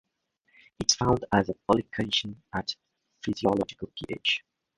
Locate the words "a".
1.49-1.53